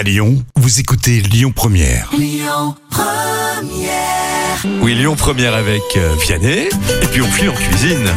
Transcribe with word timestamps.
À 0.00 0.02
Lyon, 0.02 0.42
vous 0.56 0.80
écoutez 0.80 1.20
Lyon 1.20 1.52
Première. 1.54 2.08
Oui, 4.80 4.94
Lyon 4.94 5.14
Première 5.14 5.52
avec 5.52 5.82
euh, 5.98 6.14
Vianney. 6.22 6.68
Et 7.02 7.06
puis 7.12 7.20
on 7.20 7.26
file 7.26 7.50
en 7.50 7.54
cuisine. 7.54 8.08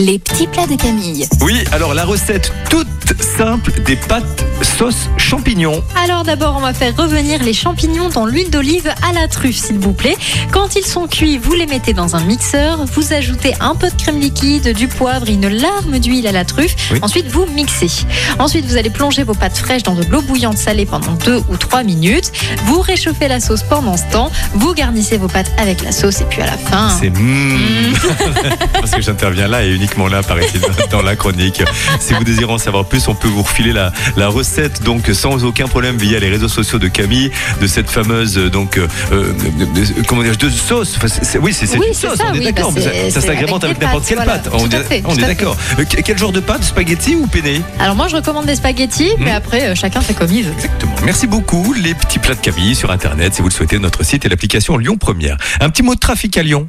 Les 0.00 0.18
petits 0.18 0.46
plats 0.46 0.66
de 0.66 0.76
Camille. 0.76 1.28
Oui, 1.42 1.62
alors 1.72 1.92
la 1.92 2.06
recette 2.06 2.50
toute 2.70 2.88
simple 3.20 3.70
des 3.84 3.96
pâtes 3.96 4.46
sauce 4.62 5.10
champignons. 5.18 5.82
Alors 6.02 6.22
d'abord, 6.22 6.54
on 6.56 6.60
va 6.60 6.72
faire 6.72 6.96
revenir 6.96 7.42
les 7.42 7.52
champignons 7.52 8.08
dans 8.08 8.24
l'huile 8.24 8.48
d'olive 8.50 8.90
à 9.06 9.12
la 9.12 9.28
truffe, 9.28 9.56
s'il 9.56 9.78
vous 9.78 9.92
plaît. 9.92 10.16
Quand 10.52 10.74
ils 10.74 10.86
sont 10.86 11.06
cuits, 11.06 11.36
vous 11.36 11.52
les 11.52 11.66
mettez 11.66 11.92
dans 11.92 12.16
un 12.16 12.20
mixeur. 12.20 12.84
Vous 12.86 13.12
ajoutez 13.12 13.52
un 13.60 13.74
peu 13.74 13.90
de 13.90 13.94
crème 13.94 14.18
liquide, 14.18 14.72
du 14.74 14.88
poivre, 14.88 15.28
et 15.28 15.34
une 15.34 15.48
larme 15.48 15.98
d'huile 15.98 16.26
à 16.26 16.32
la 16.32 16.46
truffe. 16.46 16.76
Oui. 16.92 16.98
Ensuite, 17.02 17.26
vous 17.26 17.44
mixez. 17.54 18.06
Ensuite, 18.38 18.64
vous 18.64 18.78
allez 18.78 18.90
plonger 18.90 19.22
vos 19.22 19.34
pâtes 19.34 19.58
fraîches 19.58 19.82
dans 19.82 19.94
de 19.94 20.04
l'eau 20.04 20.22
bouillante 20.22 20.56
salée 20.56 20.86
pendant 20.86 21.12
2 21.12 21.42
ou 21.50 21.56
3 21.58 21.82
minutes. 21.82 22.32
Vous 22.64 22.80
réchauffez 22.80 23.28
la 23.28 23.40
sauce 23.40 23.62
pendant 23.62 23.98
ce 23.98 24.04
temps. 24.10 24.30
Vous 24.54 24.72
garnissez 24.72 25.18
vos 25.18 25.28
pâtes 25.28 25.52
avec 25.58 25.82
la 25.82 25.92
sauce 25.92 26.22
et 26.22 26.24
puis 26.24 26.40
à 26.40 26.46
la 26.46 26.56
fin. 26.56 26.88
C'est 27.00 27.10
mm. 27.10 27.79
Parce 28.72 28.90
que 28.92 29.00
j'interviens 29.02 29.48
là 29.48 29.64
et 29.64 29.70
uniquement 29.70 30.08
là, 30.08 30.22
paraît-il, 30.22 30.60
dans 30.90 31.02
la 31.02 31.16
chronique. 31.16 31.62
Si 32.00 32.14
vous 32.14 32.24
désirez 32.24 32.52
en 32.52 32.58
savoir 32.58 32.84
plus, 32.86 33.06
on 33.08 33.14
peut 33.14 33.28
vous 33.28 33.42
refiler 33.42 33.72
la, 33.72 33.92
la 34.16 34.28
recette 34.28 34.82
donc 34.82 35.08
sans 35.12 35.44
aucun 35.44 35.66
problème 35.66 35.96
via 35.96 36.18
les 36.18 36.28
réseaux 36.28 36.48
sociaux 36.48 36.78
de 36.78 36.88
Camille, 36.88 37.30
de 37.60 37.66
cette 37.66 37.90
fameuse 37.90 38.34
donc 38.36 38.78
euh, 38.78 38.86
euh, 39.12 39.32
de- 39.58 39.64
de- 39.80 40.06
comment 40.06 40.22
dire 40.22 40.36
de 40.36 40.50
sauce. 40.50 40.94
Enfin, 40.96 41.08
c'est- 41.08 41.24
c'est- 41.24 41.38
oui, 41.38 41.52
c'est 41.52 41.66
c'est 41.66 41.78
Oui, 41.78 41.86
une 41.88 41.94
sauce. 41.94 42.16
ça, 42.18 42.24
on 42.30 42.34
est 42.34 42.40
d'accord. 42.40 42.72
bah, 42.72 42.80
c'est- 42.82 43.10
ça 43.10 43.20
s'agrémente 43.20 43.64
avec 43.64 43.80
n'importe 43.80 44.06
quelle 44.06 44.16
voilà. 44.16 44.32
pâte. 44.38 44.48
On, 44.52 44.58
Tout 44.68 44.74
est- 44.76 45.02
on 45.06 45.14
est 45.16 45.20
d'accord. 45.26 45.56
Euh, 45.78 45.84
que- 45.84 46.00
Quel 46.00 46.18
genre 46.18 46.32
de 46.32 46.40
pâte 46.40 46.64
Spaghetti 46.64 47.14
ou 47.16 47.26
penne? 47.26 47.62
Alors 47.78 47.94
moi, 47.94 48.08
je 48.08 48.16
recommande 48.16 48.46
des 48.46 48.56
spaghettis, 48.56 49.10
mais 49.18 49.30
après, 49.30 49.68
euh, 49.68 49.74
chacun 49.74 50.00
fait 50.00 50.14
comme 50.14 50.32
il 50.32 50.44
veut. 50.44 50.52
Exactement. 50.52 50.94
Merci 51.04 51.26
beaucoup. 51.26 51.72
Les 51.74 51.94
petits 51.94 52.18
plats 52.18 52.34
de 52.34 52.40
Camille 52.40 52.74
sur 52.74 52.90
Internet, 52.90 53.34
si 53.34 53.42
vous 53.42 53.48
le 53.48 53.54
souhaitez, 53.54 53.78
notre 53.78 54.02
site 54.04 54.24
et 54.24 54.28
l'application 54.28 54.76
Lyon 54.76 54.96
Première. 54.98 55.36
Un 55.60 55.70
petit 55.70 55.82
mot 55.82 55.94
de 55.94 56.00
trafic 56.00 56.36
à 56.36 56.42
Lyon. 56.42 56.68